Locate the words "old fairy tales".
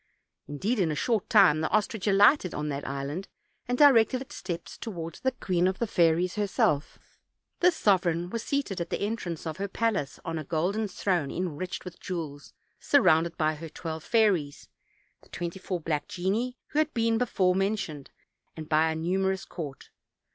12.33-12.81